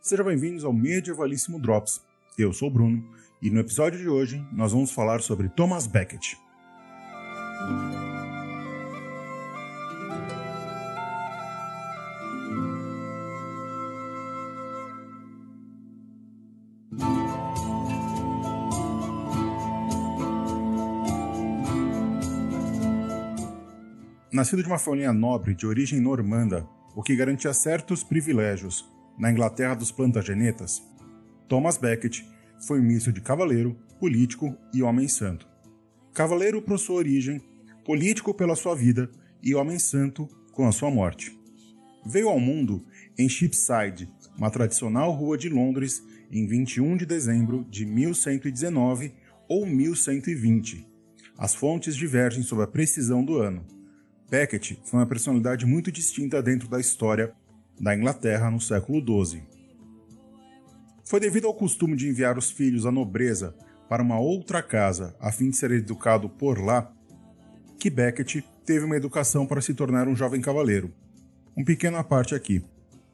Sejam 0.00 0.26
bem-vindos 0.26 0.64
ao 0.64 0.72
Medievalíssimo 0.72 1.60
Drops. 1.60 2.02
Eu 2.36 2.52
sou 2.52 2.68
o 2.68 2.70
Bruno 2.70 3.04
e 3.40 3.48
no 3.48 3.60
episódio 3.60 4.00
de 4.00 4.08
hoje 4.08 4.44
nós 4.52 4.72
vamos 4.72 4.90
falar 4.90 5.20
sobre 5.20 5.48
Thomas 5.48 5.86
Becket. 5.86 6.34
Nascido 24.34 24.62
de 24.64 24.68
uma 24.68 24.80
família 24.80 25.12
nobre 25.12 25.54
de 25.54 25.64
origem 25.64 26.00
normanda, 26.00 26.68
o 26.96 27.04
que 27.04 27.14
garantia 27.14 27.54
certos 27.54 28.02
privilégios 28.02 28.84
na 29.16 29.30
Inglaterra 29.30 29.76
dos 29.76 29.92
Plantagenetas, 29.92 30.82
Thomas 31.46 31.78
Becket 31.78 32.22
foi 32.66 32.80
um 32.80 32.82
misto 32.82 33.12
de 33.12 33.20
cavaleiro, 33.20 33.76
político 34.00 34.52
e 34.74 34.82
homem 34.82 35.06
santo. 35.06 35.46
Cavaleiro 36.12 36.60
por 36.60 36.80
sua 36.80 36.96
origem, 36.96 37.40
político 37.84 38.34
pela 38.34 38.56
sua 38.56 38.74
vida 38.74 39.08
e 39.40 39.54
homem 39.54 39.78
santo 39.78 40.26
com 40.50 40.66
a 40.66 40.72
sua 40.72 40.90
morte. 40.90 41.32
Veio 42.04 42.28
ao 42.28 42.40
mundo 42.40 42.84
em 43.16 43.28
Cheapside, 43.28 44.10
uma 44.36 44.50
tradicional 44.50 45.12
rua 45.12 45.38
de 45.38 45.48
Londres, 45.48 46.02
em 46.28 46.44
21 46.44 46.96
de 46.96 47.06
dezembro 47.06 47.64
de 47.70 47.86
1119 47.86 49.14
ou 49.48 49.64
1120. 49.64 50.84
As 51.38 51.54
fontes 51.54 51.94
divergem 51.94 52.42
sobre 52.42 52.64
a 52.64 52.68
precisão 52.68 53.24
do 53.24 53.38
ano, 53.38 53.64
Becket 54.30 54.78
foi 54.84 55.00
uma 55.00 55.06
personalidade 55.06 55.66
muito 55.66 55.92
distinta 55.92 56.42
dentro 56.42 56.68
da 56.68 56.80
história 56.80 57.32
da 57.80 57.94
Inglaterra 57.96 58.50
no 58.50 58.60
século 58.60 59.00
XII. 59.00 59.42
Foi 61.04 61.20
devido 61.20 61.46
ao 61.46 61.54
costume 61.54 61.96
de 61.96 62.08
enviar 62.08 62.38
os 62.38 62.50
filhos 62.50 62.86
à 62.86 62.90
nobreza 62.90 63.54
para 63.88 64.02
uma 64.02 64.18
outra 64.18 64.62
casa 64.62 65.14
a 65.20 65.30
fim 65.30 65.50
de 65.50 65.56
ser 65.56 65.70
educado 65.70 66.28
por 66.28 66.58
lá 66.58 66.90
que 67.78 67.90
Becket 67.90 68.42
teve 68.64 68.86
uma 68.86 68.96
educação 68.96 69.46
para 69.46 69.60
se 69.60 69.74
tornar 69.74 70.08
um 70.08 70.16
jovem 70.16 70.40
cavaleiro. 70.40 70.90
Um 71.56 71.62
pequeno 71.62 71.98
à 71.98 72.04
parte 72.04 72.34
aqui. 72.34 72.64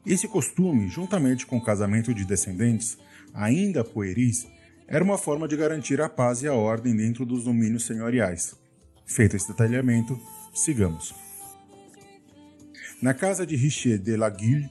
Esse 0.06 0.28
costume, 0.28 0.88
juntamente 0.88 1.44
com 1.44 1.58
o 1.58 1.64
casamento 1.64 2.14
de 2.14 2.24
descendentes, 2.24 2.96
ainda 3.34 3.82
pueris, 3.82 4.46
era 4.86 5.04
uma 5.04 5.18
forma 5.18 5.46
de 5.46 5.56
garantir 5.56 6.00
a 6.00 6.08
paz 6.08 6.42
e 6.42 6.48
a 6.48 6.54
ordem 6.54 6.96
dentro 6.96 7.26
dos 7.26 7.44
domínios 7.44 7.84
senhoriais. 7.84 8.54
Feito 9.04 9.36
esse 9.36 9.48
detalhamento, 9.48 10.18
Sigamos. 10.52 11.14
Na 13.00 13.14
casa 13.14 13.46
de 13.46 13.56
Richer 13.56 13.98
de 13.98 14.16
la 14.16 14.28
Guille, 14.28 14.70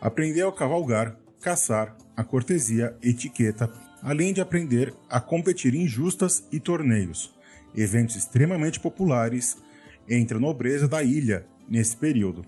aprendeu 0.00 0.48
a 0.48 0.52
cavalgar, 0.54 1.16
caçar, 1.40 1.96
a 2.16 2.22
cortesia, 2.22 2.96
etiqueta, 3.02 3.72
além 4.02 4.32
de 4.32 4.40
aprender 4.40 4.94
a 5.08 5.20
competir 5.20 5.74
em 5.74 5.88
justas 5.88 6.46
e 6.52 6.60
torneios, 6.60 7.34
eventos 7.74 8.16
extremamente 8.16 8.78
populares 8.78 9.56
entre 10.08 10.36
a 10.36 10.40
nobreza 10.40 10.86
da 10.86 11.02
ilha 11.02 11.46
nesse 11.68 11.96
período. 11.96 12.44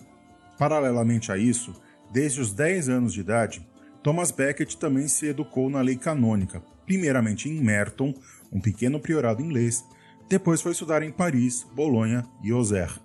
Paralelamente 0.59 1.33
a 1.33 1.37
isso, 1.37 1.75
desde 2.13 2.41
os 2.41 2.53
10 2.53 2.89
anos 2.89 3.13
de 3.13 3.21
idade, 3.21 3.67
Thomas 4.03 4.31
Becket 4.31 4.75
também 4.77 5.09
se 5.09 5.27
educou 5.27 5.69
na 5.69 5.81
lei 5.81 5.97
canônica, 5.97 6.63
primeiramente 6.85 7.49
em 7.49 7.61
Merton, 7.61 8.15
um 8.53 8.61
pequeno 8.61 9.01
priorado 9.01 9.43
inglês, 9.43 9.85
depois 10.29 10.61
foi 10.61 10.73
estudar 10.73 11.03
em 11.03 11.13
Paris, 11.13 11.67
Bolonha 11.75 12.27
e 12.43 12.51
Auxerre. 12.51 13.01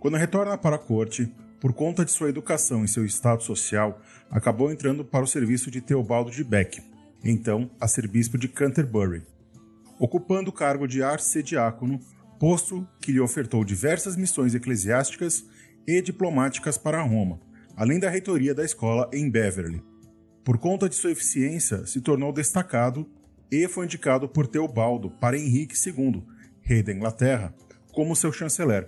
Quando 0.00 0.16
retorna 0.16 0.58
para 0.58 0.76
a 0.76 0.78
corte, 0.78 1.32
por 1.60 1.72
conta 1.72 2.04
de 2.04 2.10
sua 2.10 2.28
educação 2.28 2.84
e 2.84 2.88
seu 2.88 3.04
estado 3.04 3.42
social, 3.42 4.00
acabou 4.30 4.72
entrando 4.72 5.04
para 5.04 5.22
o 5.22 5.28
serviço 5.28 5.70
de 5.70 5.80
Teobaldo 5.80 6.30
de 6.30 6.42
Beck, 6.42 6.82
então 7.22 7.70
arcebispo 7.78 8.38
de 8.38 8.48
Canterbury, 8.48 9.22
ocupando 9.98 10.50
o 10.50 10.52
cargo 10.52 10.88
de 10.88 11.02
arcediácono, 11.02 12.00
posto 12.38 12.88
que 13.00 13.12
lhe 13.12 13.20
ofertou 13.20 13.62
diversas 13.62 14.16
missões 14.16 14.54
eclesiásticas 14.54 15.44
e 15.86 16.00
diplomáticas 16.00 16.78
para 16.78 17.02
Roma, 17.02 17.38
além 17.76 18.00
da 18.00 18.08
reitoria 18.08 18.54
da 18.54 18.64
escola 18.64 19.08
em 19.12 19.30
Beverly. 19.30 19.84
Por 20.42 20.56
conta 20.56 20.88
de 20.88 20.94
sua 20.94 21.12
eficiência, 21.12 21.86
se 21.86 22.00
tornou 22.00 22.32
destacado 22.32 23.06
e 23.52 23.68
foi 23.68 23.84
indicado 23.84 24.26
por 24.28 24.46
Teobaldo 24.46 25.10
para 25.10 25.36
Henrique 25.36 25.74
II, 25.76 26.22
rei 26.70 26.84
da 26.84 26.92
Inglaterra, 26.92 27.52
como 27.92 28.14
seu 28.14 28.32
chanceler, 28.32 28.86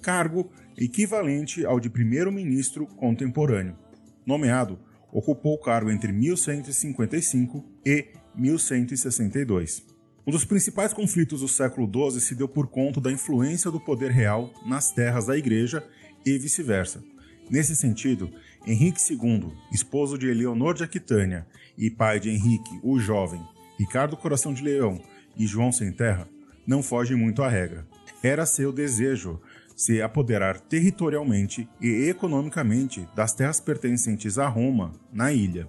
cargo 0.00 0.52
equivalente 0.78 1.66
ao 1.66 1.80
de 1.80 1.90
primeiro-ministro 1.90 2.86
contemporâneo. 2.86 3.76
Nomeado, 4.24 4.78
ocupou 5.12 5.54
o 5.54 5.60
cargo 5.60 5.90
entre 5.90 6.12
1155 6.12 7.64
e 7.84 8.06
1162. 8.36 9.84
Um 10.24 10.30
dos 10.30 10.44
principais 10.44 10.92
conflitos 10.92 11.40
do 11.40 11.48
século 11.48 11.90
XII 12.12 12.20
se 12.20 12.34
deu 12.36 12.48
por 12.48 12.68
conta 12.68 13.00
da 13.00 13.10
influência 13.10 13.70
do 13.70 13.80
poder 13.80 14.12
real 14.12 14.52
nas 14.64 14.92
terras 14.92 15.26
da 15.26 15.36
Igreja 15.36 15.84
e 16.24 16.38
vice-versa. 16.38 17.02
Nesse 17.50 17.74
sentido, 17.74 18.30
Henrique 18.64 19.00
II, 19.12 19.52
esposo 19.72 20.16
de 20.16 20.28
Eleonor 20.28 20.72
de 20.74 20.84
Aquitânia 20.84 21.46
e 21.76 21.90
pai 21.90 22.20
de 22.20 22.30
Henrique 22.30 22.78
o 22.82 22.98
Jovem, 22.98 23.42
Ricardo 23.78 24.16
Coração 24.16 24.54
de 24.54 24.62
Leão 24.62 25.02
e 25.36 25.46
João 25.46 25.70
Sem 25.70 25.92
Terra, 25.92 26.28
não 26.66 26.82
foge 26.82 27.14
muito 27.14 27.42
à 27.42 27.48
regra. 27.48 27.86
Era 28.22 28.46
seu 28.46 28.72
desejo 28.72 29.40
se 29.76 30.00
apoderar 30.00 30.60
territorialmente 30.60 31.68
e 31.80 32.08
economicamente 32.08 33.06
das 33.14 33.32
terras 33.32 33.60
pertencentes 33.60 34.38
a 34.38 34.46
Roma, 34.46 34.92
na 35.12 35.32
ilha. 35.32 35.68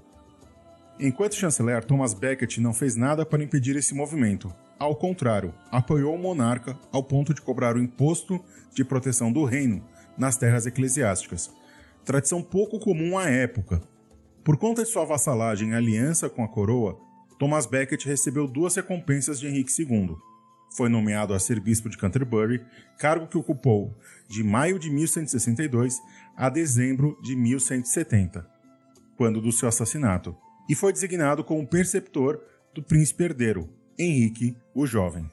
Enquanto 1.00 1.35
chanceler, 1.35 1.84
Thomas 1.84 2.13
Becket 2.13 2.59
não 2.59 2.73
fez 2.73 2.95
nada 2.95 3.25
para 3.25 3.44
impedir 3.44 3.75
esse 3.75 3.94
movimento. 3.94 4.53
Ao 4.78 4.95
contrário, 4.95 5.53
apoiou 5.72 6.16
o 6.16 6.17
monarca 6.17 6.78
ao 6.91 7.03
ponto 7.03 7.34
de 7.34 7.41
cobrar 7.41 7.75
o 7.75 7.81
imposto 7.81 8.39
de 8.73 8.85
proteção 8.85 9.31
do 9.31 9.44
reino 9.44 9.84
nas 10.17 10.38
terras 10.38 10.66
eclesiásticas, 10.66 11.51
tradição 12.05 12.41
pouco 12.41 12.79
comum 12.79 13.17
à 13.17 13.25
época. 13.29 13.81
Por 14.44 14.57
conta 14.57 14.84
de 14.84 14.89
sua 14.89 15.05
vassalagem 15.05 15.72
e 15.72 15.73
aliança 15.73 16.29
com 16.29 16.44
a 16.44 16.47
coroa, 16.47 16.97
Thomas 17.39 17.66
Becket 17.66 18.05
recebeu 18.05 18.47
duas 18.47 18.75
recompensas 18.75 19.39
de 19.39 19.47
Henrique 19.47 19.72
II 19.81 20.16
foi 20.70 20.90
nomeado 20.90 21.34
a 21.34 21.40
ser 21.40 21.59
bispo 21.59 21.90
de 21.90 21.98
Canterbury, 21.98 22.66
cargo 22.98 23.28
que 23.28 23.38
ocupou 23.38 23.96
de 24.28 24.44
maio 24.44 24.78
de 24.80 24.90
1162 24.90 26.00
a 26.36 26.50
dezembro 26.50 27.18
de 27.22 27.36
1170, 27.36 28.48
quando 29.16 29.42
do 29.42 29.52
seu 29.52 29.68
assassinato, 29.68 30.36
e 30.70 30.76
foi 30.76 30.92
designado 30.92 31.44
como 31.44 31.68
preceptor 31.68 32.42
do 32.74 32.84
príncipe 32.84 33.24
herdeiro, 33.24 33.70
Henrique 33.98 34.56
o 34.74 34.86
Jovem. 34.86 35.30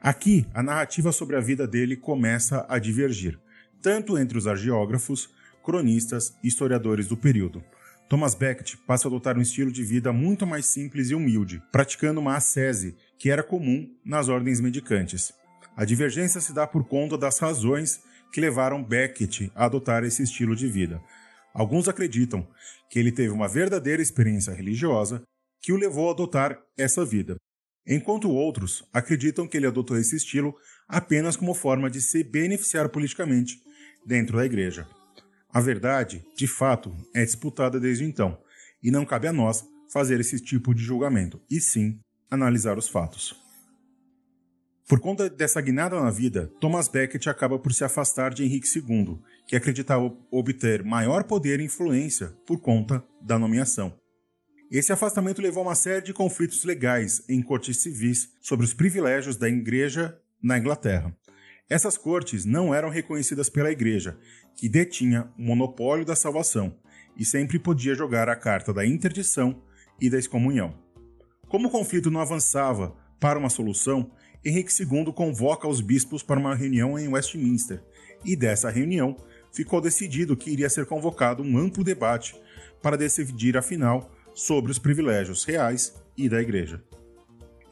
Aqui, 0.00 0.46
a 0.54 0.62
narrativa 0.62 1.12
sobre 1.12 1.36
a 1.36 1.40
vida 1.40 1.66
dele 1.66 1.96
começa 1.96 2.64
a 2.68 2.78
divergir, 2.78 3.38
tanto 3.82 4.18
entre 4.18 4.38
os 4.38 4.46
argeógrafos, 4.46 5.28
cronistas 5.62 6.34
e 6.42 6.48
historiadores 6.48 7.06
do 7.06 7.16
período. 7.16 7.62
Thomas 8.10 8.34
Becket 8.34 8.74
passa 8.88 9.06
a 9.06 9.08
adotar 9.08 9.38
um 9.38 9.40
estilo 9.40 9.70
de 9.70 9.84
vida 9.84 10.12
muito 10.12 10.44
mais 10.44 10.66
simples 10.66 11.10
e 11.10 11.14
humilde, 11.14 11.62
praticando 11.70 12.18
uma 12.18 12.34
ascese 12.34 12.96
que 13.16 13.30
era 13.30 13.40
comum 13.40 13.88
nas 14.04 14.28
ordens 14.28 14.60
mendicantes. 14.60 15.32
A 15.76 15.84
divergência 15.84 16.40
se 16.40 16.52
dá 16.52 16.66
por 16.66 16.88
conta 16.88 17.16
das 17.16 17.38
razões 17.38 18.02
que 18.32 18.40
levaram 18.40 18.82
Becket 18.82 19.48
a 19.54 19.66
adotar 19.66 20.02
esse 20.02 20.24
estilo 20.24 20.56
de 20.56 20.66
vida. 20.66 21.00
Alguns 21.54 21.86
acreditam 21.86 22.44
que 22.90 22.98
ele 22.98 23.12
teve 23.12 23.28
uma 23.28 23.46
verdadeira 23.46 24.02
experiência 24.02 24.52
religiosa 24.52 25.22
que 25.62 25.72
o 25.72 25.76
levou 25.76 26.08
a 26.08 26.12
adotar 26.12 26.60
essa 26.76 27.04
vida, 27.04 27.36
enquanto 27.86 28.28
outros 28.28 28.82
acreditam 28.92 29.46
que 29.46 29.56
ele 29.56 29.68
adotou 29.68 29.96
esse 29.96 30.16
estilo 30.16 30.52
apenas 30.88 31.36
como 31.36 31.54
forma 31.54 31.88
de 31.88 32.00
se 32.00 32.24
beneficiar 32.24 32.88
politicamente 32.88 33.54
dentro 34.04 34.36
da 34.36 34.44
igreja. 34.44 34.84
A 35.52 35.60
verdade, 35.60 36.24
de 36.36 36.46
fato, 36.46 36.94
é 37.12 37.24
disputada 37.24 37.80
desde 37.80 38.04
então, 38.04 38.38
e 38.82 38.90
não 38.90 39.04
cabe 39.04 39.26
a 39.26 39.32
nós 39.32 39.64
fazer 39.92 40.20
esse 40.20 40.38
tipo 40.38 40.72
de 40.72 40.82
julgamento, 40.82 41.40
e 41.50 41.60
sim 41.60 41.98
analisar 42.30 42.78
os 42.78 42.88
fatos. 42.88 43.34
Por 44.88 45.00
conta 45.00 45.28
dessa 45.28 45.60
guinada 45.60 46.00
na 46.00 46.10
vida, 46.10 46.52
Thomas 46.60 46.88
Becket 46.88 47.26
acaba 47.26 47.58
por 47.58 47.72
se 47.72 47.84
afastar 47.84 48.32
de 48.32 48.44
Henrique 48.44 48.68
II, 48.76 49.18
que 49.46 49.56
acreditava 49.56 50.12
obter 50.30 50.84
maior 50.84 51.24
poder 51.24 51.60
e 51.60 51.64
influência 51.64 52.28
por 52.46 52.60
conta 52.60 53.04
da 53.20 53.38
nomeação. 53.38 53.92
Esse 54.70 54.92
afastamento 54.92 55.42
levou 55.42 55.64
a 55.64 55.66
uma 55.68 55.74
série 55.74 56.04
de 56.04 56.12
conflitos 56.12 56.62
legais 56.62 57.22
em 57.28 57.42
cortes 57.42 57.78
civis 57.78 58.30
sobre 58.40 58.64
os 58.64 58.72
privilégios 58.72 59.36
da 59.36 59.48
Igreja 59.48 60.16
na 60.40 60.58
Inglaterra. 60.58 61.16
Essas 61.70 61.96
cortes 61.96 62.44
não 62.44 62.74
eram 62.74 62.90
reconhecidas 62.90 63.48
pela 63.48 63.70
Igreja, 63.70 64.18
que 64.56 64.68
detinha 64.68 65.30
o 65.38 65.42
monopólio 65.42 66.04
da 66.04 66.16
salvação 66.16 66.74
e 67.16 67.24
sempre 67.24 67.60
podia 67.60 67.94
jogar 67.94 68.28
a 68.28 68.34
carta 68.34 68.72
da 68.72 68.84
interdição 68.84 69.62
e 70.00 70.10
da 70.10 70.18
excomunhão. 70.18 70.74
Como 71.48 71.68
o 71.68 71.70
conflito 71.70 72.10
não 72.10 72.20
avançava 72.20 72.96
para 73.20 73.38
uma 73.38 73.48
solução, 73.48 74.10
Henrique 74.44 74.72
II 74.82 75.12
convoca 75.12 75.68
os 75.68 75.80
bispos 75.80 76.24
para 76.24 76.40
uma 76.40 76.56
reunião 76.56 76.98
em 76.98 77.06
Westminster, 77.06 77.80
e 78.24 78.34
dessa 78.34 78.68
reunião 78.68 79.16
ficou 79.52 79.80
decidido 79.80 80.36
que 80.36 80.50
iria 80.50 80.68
ser 80.68 80.86
convocado 80.86 81.42
um 81.42 81.56
amplo 81.56 81.84
debate 81.84 82.34
para 82.82 82.96
decidir, 82.96 83.56
afinal, 83.56 84.10
sobre 84.34 84.72
os 84.72 84.78
privilégios 84.78 85.44
reais 85.44 85.94
e 86.16 86.28
da 86.28 86.40
Igreja. 86.40 86.82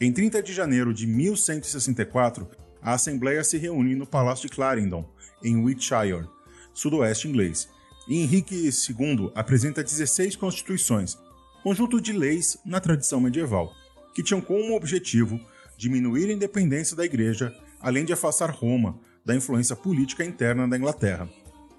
Em 0.01 0.13
30 0.13 0.43
de 0.43 0.53
janeiro 0.53 0.95
de 0.95 1.07
1164, 1.07 2.49
a 2.83 2.95
Assembleia 2.95 3.43
se 3.45 3.59
reúne 3.59 3.95
no 3.95 4.07
Palácio 4.07 4.49
de 4.49 4.55
Clarendon, 4.55 5.09
em 5.43 5.57
Wiltshire, 5.57 6.29
sudoeste 6.73 7.29
inglês, 7.29 7.69
e 8.09 8.23
Henrique 8.23 8.55
II 8.55 9.31
apresenta 9.35 9.85
16 9.85 10.37
constituições, 10.37 11.19
conjunto 11.63 12.01
de 12.01 12.13
leis 12.13 12.57
na 12.65 12.81
tradição 12.81 13.21
medieval, 13.21 13.73
que 14.15 14.23
tinham 14.23 14.41
como 14.41 14.75
objetivo 14.75 15.39
diminuir 15.77 16.29
a 16.29 16.33
independência 16.33 16.97
da 16.97 17.05
Igreja, 17.05 17.55
além 17.81 18.05
de 18.05 18.13
afastar 18.13 18.51
Roma 18.51 18.99
da 19.25 19.35
influência 19.35 19.77
política 19.77 20.25
interna 20.25 20.67
da 20.67 20.77
Inglaterra. 20.77 21.29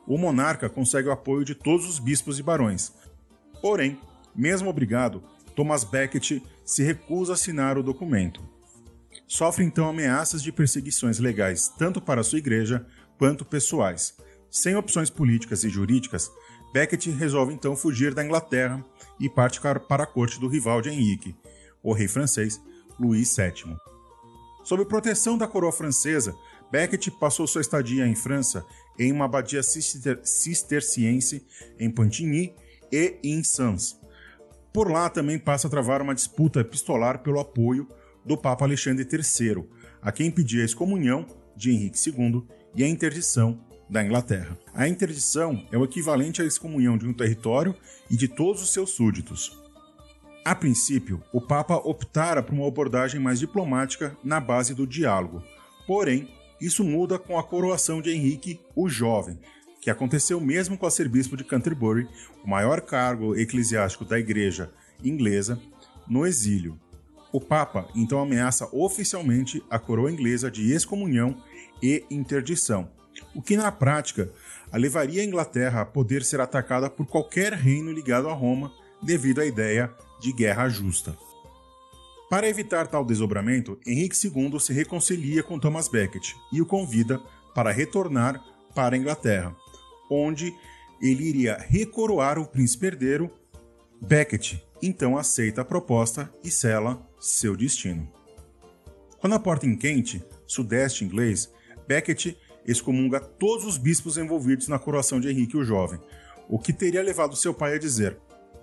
O 0.08 0.18
monarca 0.18 0.70
consegue 0.70 1.10
o 1.10 1.12
apoio 1.12 1.44
de 1.44 1.56
todos 1.56 1.88
os 1.88 2.00
bispos 2.00 2.40
e 2.40 2.44
barões. 2.44 2.94
Porém, 3.62 4.00
mesmo 4.36 4.70
obrigado, 4.70 5.24
Thomas 5.56 5.84
Becket 5.84 6.42
se 6.64 6.84
recusa 6.84 7.34
a 7.34 7.36
assinar 7.36 7.78
o 7.78 7.84
documento. 7.84 8.42
Sofre 9.30 9.64
então 9.64 9.88
ameaças 9.88 10.42
de 10.42 10.52
perseguições 10.52 11.20
legais 11.20 11.70
tanto 11.78 12.02
para 12.02 12.24
sua 12.24 12.40
igreja 12.40 12.84
quanto 13.20 13.46
pessoais. 13.46 14.16
Sem 14.50 14.76
opções 14.76 15.12
políticas 15.12 15.64
e 15.64 15.70
jurídicas, 15.70 16.32
Becket 16.74 17.06
resolve 17.10 17.54
então 17.54 17.76
fugir 17.76 18.16
da 18.16 18.26
Inglaterra 18.26 18.84
e 19.20 19.30
parte 19.30 19.62
para 19.62 20.04
a 20.04 20.08
corte 20.08 20.40
do 20.40 20.48
rival 20.48 20.82
de 20.82 20.90
Henrique, 20.90 21.36
o 21.84 21.94
rei 21.94 22.08
francês 22.08 22.60
Luís 23.00 23.36
VII. 23.36 23.78
Sob 24.64 24.84
proteção 24.86 25.38
da 25.38 25.48
coroa 25.48 25.72
francesa, 25.72 26.36
Becket 26.72 27.10
passou 27.20 27.46
sua 27.46 27.62
estadia 27.62 28.08
em 28.08 28.16
França 28.16 28.66
em 28.98 29.12
uma 29.12 29.26
abadia 29.26 29.62
cisterciense 29.62 31.46
em 31.80 31.92
Pantigny 31.92 32.56
e 32.92 33.20
em 33.24 33.44
Sens. 33.44 33.96
Por 34.74 34.92
lá 34.92 35.08
também 35.08 35.38
passa 35.38 35.68
a 35.68 35.70
travar 35.70 36.02
uma 36.02 36.16
disputa 36.16 36.62
epistolar 36.62 37.20
pelo 37.20 37.40
apoio 37.40 37.88
do 38.26 38.38
Papa 38.38 38.66
Alexandre 38.66 39.08
III, 39.10 39.64
a 40.02 40.12
quem 40.12 40.32
pedia 40.32 40.62
a 40.62 40.66
excomunhão 40.66 41.26
de 41.56 41.72
Henrique 41.72 42.00
II 42.10 42.44
e 42.76 42.84
a 42.84 42.88
interdição 42.88 43.60
da 43.90 44.04
Inglaterra. 44.04 44.58
A 44.74 44.88
interdição 44.88 45.66
é 45.72 45.78
o 45.78 45.84
equivalente 45.84 46.42
à 46.42 46.46
excomunhão 46.46 46.98
de 46.98 47.08
um 47.08 47.14
território 47.14 47.76
e 48.10 48.16
de 48.16 48.28
todos 48.28 48.62
os 48.62 48.72
seus 48.72 48.92
súditos. 48.92 49.60
A 50.46 50.56
princípio, 50.56 51.22
o 51.34 51.42
Papa 51.42 51.76
optara 51.76 52.42
por 52.42 52.54
uma 52.54 52.68
abordagem 52.68 53.20
mais 53.20 53.40
diplomática 53.40 54.16
na 54.24 54.40
base 54.40 54.74
do 54.74 54.88
diálogo. 54.88 55.44
Porém, 55.86 56.30
isso 56.62 56.84
muda 56.84 57.18
com 57.18 57.38
a 57.38 57.44
coroação 57.44 58.02
de 58.02 58.12
Henrique 58.12 58.60
o 58.76 58.88
Jovem, 58.88 59.40
que 59.82 59.90
aconteceu 59.90 60.40
mesmo 60.40 60.78
com 60.78 60.86
a 60.86 60.92
ser 60.92 61.08
bispo 61.08 61.38
de 61.38 61.44
Canterbury, 61.44 62.08
o 62.44 62.50
maior 62.50 62.82
cargo 62.82 63.36
eclesiástico 63.36 64.06
da 64.06 64.20
Igreja 64.20 64.72
inglesa, 65.04 65.60
no 66.08 66.26
exílio. 66.26 66.80
O 67.32 67.40
Papa 67.40 67.88
então 67.96 68.20
ameaça 68.20 68.68
oficialmente 68.72 69.64
a 69.70 69.78
coroa 69.78 70.12
inglesa 70.12 70.50
de 70.50 70.74
excomunhão 70.74 71.38
e 71.82 72.04
interdição, 72.10 72.90
o 73.36 73.42
que 73.42 73.56
na 73.56 73.72
prática 73.72 74.32
a 74.72 74.78
levaria 74.78 75.22
a 75.22 75.26
Inglaterra 75.26 75.82
a 75.82 75.86
poder 75.86 76.24
ser 76.24 76.42
atacada 76.42 76.90
por 76.90 77.06
qualquer 77.06 77.54
reino 77.54 77.92
ligado 77.92 78.30
a 78.30 78.34
Roma 78.34 78.72
devido 79.02 79.42
à 79.42 79.46
ideia 79.46 79.94
de 80.20 80.34
guerra 80.34 80.68
justa. 80.70 81.16
Para 82.30 82.48
evitar 82.48 82.88
tal 82.88 83.04
desdobramento, 83.04 83.80
Henrique 83.86 84.16
II 84.24 84.60
se 84.60 84.72
reconcilia 84.72 85.42
com 85.42 85.58
Thomas 85.58 85.88
Becket 85.88 86.34
e 86.52 86.62
o 86.62 86.66
convida 86.66 87.20
para 87.56 87.72
retornar 87.72 88.44
para 88.76 88.96
a 88.96 89.00
Inglaterra, 89.00 89.56
onde 90.10 90.54
ele 91.02 91.24
iria 91.24 91.58
recoroar 91.58 92.38
o 92.38 92.46
príncipe 92.46 92.88
herdeiro. 92.88 93.32
Becket 94.02 94.60
então 94.82 95.18
aceita 95.18 95.62
a 95.62 95.66
proposta 95.66 96.32
e 96.44 96.52
sela 96.52 97.09
seu 97.20 97.56
destino. 97.56 98.12
Quando 99.20 99.34
a 99.34 99.40
porta 99.40 99.66
em 99.66 99.76
quente, 99.76 100.24
sudeste 100.48 101.04
inglês, 101.04 101.52
Becket 101.88 102.36
excomunga 102.66 103.20
todos 103.20 103.66
os 103.66 103.78
bispos 103.78 104.18
envolvidos 104.18 104.68
na 104.68 104.80
coroação 104.80 105.20
de 105.20 105.30
Henrique 105.30 105.58
o 105.58 105.64
Jovem, 105.64 106.00
o 106.48 106.58
que 106.58 106.72
teria 106.72 107.04
levado 107.04 107.36
seu 107.36 107.54
pai 107.54 107.76
a 107.76 107.80
dizer: 107.80 108.18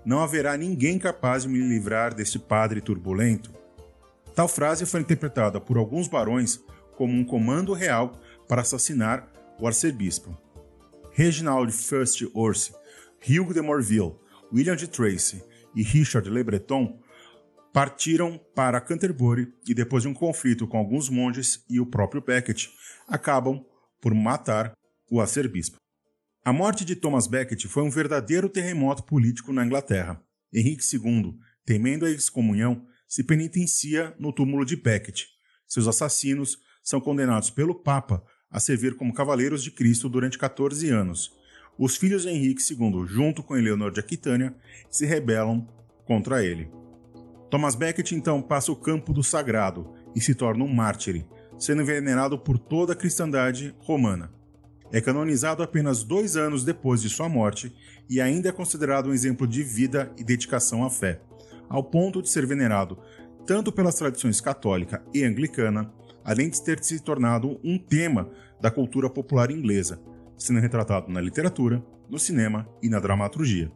Não 0.04 0.20
haverá 0.20 0.56
ninguém 0.56 0.98
capaz 0.98 1.42
de 1.42 1.48
me 1.48 1.58
livrar 1.58 2.14
deste 2.14 2.38
padre 2.38 2.80
turbulento. 2.80 3.54
Tal 4.34 4.48
frase 4.48 4.86
foi 4.86 5.00
interpretada 5.00 5.60
por 5.60 5.76
alguns 5.76 6.08
barões 6.08 6.60
como 6.96 7.12
um 7.12 7.24
comando 7.24 7.72
real 7.72 8.20
para 8.48 8.62
assassinar 8.62 9.30
o 9.58 9.66
arcebispo. 9.66 10.36
Reginald 11.10 11.72
First 11.72 12.22
Orse, 12.34 12.72
Hugh 13.26 13.52
de 13.52 13.60
Morville, 13.60 14.14
William 14.52 14.76
de 14.76 14.86
Tracy 14.86 15.42
e 15.74 15.82
Richard 15.82 16.28
Le 16.28 16.44
Breton 16.44 16.98
partiram 17.76 18.40
para 18.54 18.80
Canterbury 18.80 19.52
e, 19.68 19.74
depois 19.74 20.02
de 20.02 20.08
um 20.08 20.14
conflito 20.14 20.66
com 20.66 20.78
alguns 20.78 21.10
monges 21.10 21.62
e 21.68 21.78
o 21.78 21.84
próprio 21.84 22.22
Becket, 22.22 22.68
acabam 23.06 23.62
por 24.00 24.14
matar 24.14 24.72
o 25.10 25.20
arcebispo. 25.20 25.76
A 26.42 26.54
morte 26.54 26.86
de 26.86 26.96
Thomas 26.96 27.26
Becket 27.26 27.66
foi 27.66 27.82
um 27.82 27.90
verdadeiro 27.90 28.48
terremoto 28.48 29.02
político 29.02 29.52
na 29.52 29.62
Inglaterra. 29.62 30.18
Henrique 30.50 30.82
II, 30.90 31.34
temendo 31.66 32.06
a 32.06 32.10
excomunhão, 32.10 32.82
se 33.06 33.22
penitencia 33.22 34.16
no 34.18 34.32
túmulo 34.32 34.64
de 34.64 34.74
Becket. 34.74 35.24
Seus 35.68 35.86
assassinos 35.86 36.56
são 36.82 36.98
condenados 36.98 37.50
pelo 37.50 37.74
Papa 37.74 38.24
a 38.50 38.58
servir 38.58 38.96
como 38.96 39.12
cavaleiros 39.12 39.62
de 39.62 39.70
Cristo 39.70 40.08
durante 40.08 40.38
14 40.38 40.88
anos. 40.88 41.30
Os 41.78 41.94
filhos 41.98 42.22
de 42.22 42.30
Henrique 42.30 42.62
II, 42.72 43.04
junto 43.06 43.42
com 43.42 43.54
Eleonor 43.54 43.92
de 43.92 44.00
Aquitânia, 44.00 44.56
se 44.88 45.04
rebelam 45.04 45.68
contra 46.06 46.42
ele. 46.42 46.85
Thomas 47.50 47.74
Becket 47.74 48.12
então 48.12 48.42
passa 48.42 48.72
o 48.72 48.76
campo 48.76 49.12
do 49.12 49.22
sagrado 49.22 49.92
e 50.14 50.20
se 50.20 50.34
torna 50.34 50.64
um 50.64 50.72
mártir, 50.72 51.24
sendo 51.58 51.84
venerado 51.84 52.38
por 52.38 52.58
toda 52.58 52.92
a 52.92 52.96
cristandade 52.96 53.74
romana. 53.78 54.32
É 54.92 55.00
canonizado 55.00 55.62
apenas 55.62 56.04
dois 56.04 56.36
anos 56.36 56.64
depois 56.64 57.02
de 57.02 57.08
sua 57.08 57.28
morte 57.28 57.74
e 58.08 58.20
ainda 58.20 58.48
é 58.48 58.52
considerado 58.52 59.08
um 59.08 59.12
exemplo 59.12 59.46
de 59.46 59.62
vida 59.62 60.12
e 60.16 60.24
dedicação 60.24 60.84
à 60.84 60.90
fé, 60.90 61.20
ao 61.68 61.82
ponto 61.82 62.22
de 62.22 62.28
ser 62.28 62.46
venerado 62.46 62.98
tanto 63.46 63.70
pelas 63.70 63.94
tradições 63.94 64.40
católica 64.40 65.02
e 65.14 65.22
anglicana, 65.22 65.92
além 66.24 66.50
de 66.50 66.60
ter 66.62 66.82
se 66.82 66.98
tornado 67.00 67.60
um 67.62 67.78
tema 67.78 68.28
da 68.60 68.70
cultura 68.70 69.08
popular 69.08 69.50
inglesa, 69.50 70.00
sendo 70.36 70.58
retratado 70.58 71.10
na 71.10 71.20
literatura, 71.20 71.82
no 72.10 72.18
cinema 72.18 72.68
e 72.82 72.88
na 72.88 72.98
dramaturgia. 72.98 73.70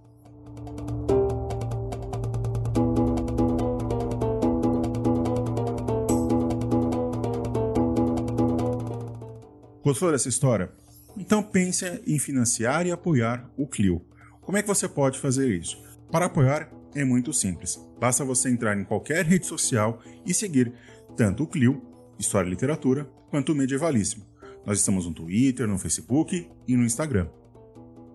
Gostou 9.82 10.12
dessa 10.12 10.28
história? 10.28 10.70
Então 11.16 11.42
pense 11.42 11.84
em 12.06 12.18
financiar 12.18 12.86
e 12.86 12.92
apoiar 12.92 13.50
o 13.56 13.66
Clio. 13.66 14.04
Como 14.42 14.58
é 14.58 14.62
que 14.62 14.68
você 14.68 14.86
pode 14.86 15.18
fazer 15.18 15.48
isso? 15.48 15.82
Para 16.10 16.26
apoiar 16.26 16.70
é 16.94 17.02
muito 17.02 17.32
simples. 17.32 17.80
Basta 17.98 18.24
você 18.24 18.50
entrar 18.50 18.78
em 18.78 18.84
qualquer 18.84 19.24
rede 19.24 19.46
social 19.46 20.02
e 20.26 20.34
seguir 20.34 20.72
tanto 21.16 21.44
o 21.44 21.46
Clio, 21.46 21.82
História 22.18 22.46
e 22.46 22.50
Literatura, 22.50 23.04
quanto 23.30 23.52
o 23.52 23.54
Medievalíssimo. 23.54 24.26
Nós 24.66 24.78
estamos 24.78 25.06
no 25.06 25.14
Twitter, 25.14 25.66
no 25.66 25.78
Facebook 25.78 26.50
e 26.68 26.76
no 26.76 26.84
Instagram. 26.84 27.28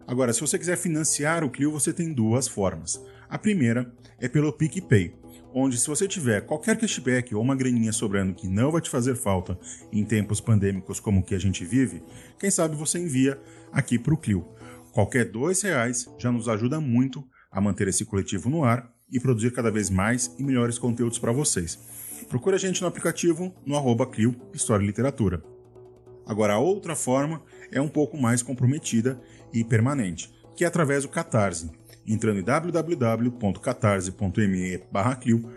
Agora, 0.05 0.31
se 0.33 0.41
você 0.41 0.59
quiser 0.59 0.77
financiar 0.77 1.43
o 1.43 1.49
Clio, 1.49 1.71
você 1.71 1.91
tem 1.91 2.13
duas 2.13 2.47
formas. 2.47 3.03
A 3.27 3.39
primeira 3.39 3.91
é 4.19 4.27
pelo 4.27 4.53
PicPay 4.53 5.15
onde 5.57 5.79
se 5.79 5.87
você 5.87 6.05
tiver 6.05 6.41
qualquer 6.41 6.77
cashback 6.77 7.33
ou 7.33 7.41
uma 7.41 7.55
graninha 7.55 7.93
sobrando 7.93 8.35
que 8.35 8.45
não 8.45 8.73
vai 8.73 8.81
te 8.81 8.89
fazer 8.89 9.15
falta 9.15 9.57
em 9.89 10.03
tempos 10.03 10.41
pandêmicos 10.41 10.99
como 10.99 11.21
o 11.21 11.23
que 11.23 11.33
a 11.33 11.39
gente 11.39 11.63
vive, 11.63 12.03
quem 12.37 12.51
sabe 12.51 12.75
você 12.75 12.99
envia 12.99 13.39
aqui 13.71 13.97
para 13.97 14.13
o 14.13 14.17
Clio. 14.17 14.45
Qualquer 14.91 15.31
dois 15.31 15.61
reais 15.61 16.09
já 16.19 16.29
nos 16.29 16.49
ajuda 16.49 16.81
muito 16.81 17.25
a 17.49 17.61
manter 17.61 17.87
esse 17.87 18.03
coletivo 18.03 18.49
no 18.49 18.65
ar 18.65 18.91
e 19.09 19.17
produzir 19.17 19.53
cada 19.53 19.71
vez 19.71 19.89
mais 19.89 20.35
e 20.37 20.43
melhores 20.43 20.77
conteúdos 20.77 21.17
para 21.17 21.31
vocês. 21.31 21.79
Procure 22.27 22.55
a 22.55 22.59
gente 22.59 22.81
no 22.81 22.87
aplicativo 22.87 23.55
no 23.65 23.77
arroba 23.77 24.05
Clio 24.05 24.35
História 24.53 24.83
e 24.83 24.87
Literatura. 24.87 25.41
Agora, 26.25 26.55
a 26.55 26.59
outra 26.59 26.97
forma 26.97 27.41
é 27.71 27.79
um 27.79 27.87
pouco 27.87 28.17
mais 28.17 28.43
comprometida 28.43 29.21
e 29.53 29.63
permanente, 29.63 30.33
que 30.53 30.65
é 30.65 30.67
através 30.67 31.03
do 31.03 31.09
Catarse 31.09 31.71
entrando 32.05 32.39
em 32.39 32.43
www.catarse.me 32.43 34.81
Clio. 35.21 35.49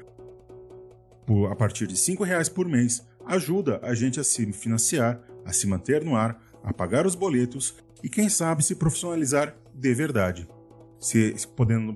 A 1.50 1.54
partir 1.54 1.86
de 1.86 1.94
R$ 1.94 2.24
reais 2.24 2.48
por 2.48 2.66
mês, 2.66 3.06
ajuda 3.26 3.78
a 3.82 3.94
gente 3.94 4.18
a 4.18 4.24
se 4.24 4.50
financiar, 4.52 5.20
a 5.44 5.52
se 5.52 5.66
manter 5.66 6.02
no 6.04 6.16
ar, 6.16 6.42
a 6.64 6.72
pagar 6.72 7.06
os 7.06 7.14
boletos 7.14 7.74
e 8.02 8.08
quem 8.08 8.28
sabe 8.28 8.64
se 8.64 8.74
profissionalizar 8.74 9.54
de 9.74 9.94
verdade. 9.94 10.48
Se 10.98 11.34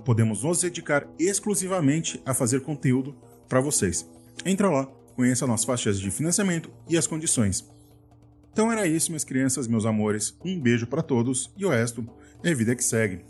podemos 0.05 0.43
nos 0.43 0.61
dedicar 0.61 1.09
exclusivamente 1.19 2.23
a 2.27 2.35
fazer 2.35 2.61
conteúdo 2.61 3.17
para 3.49 3.61
vocês. 3.61 4.07
Entra 4.45 4.71
lá 4.71 4.89
conheça 5.15 5.47
nossas 5.47 5.65
faixas 5.65 6.01
de 6.01 6.11
financiamento 6.11 6.71
e 6.89 6.97
as 6.97 7.07
condições. 7.07 7.67
Então 8.53 8.71
era 8.71 8.87
isso, 8.87 9.11
minhas 9.11 9.25
crianças, 9.25 9.67
meus 9.67 9.87
amores. 9.87 10.37
Um 10.45 10.61
beijo 10.61 10.87
para 10.87 11.03
todos 11.03 11.51
e 11.57 11.65
o 11.65 11.71
resto 11.71 12.07
é 12.43 12.55
vida 12.55 12.75
que 12.75 12.85
segue. 12.85 13.25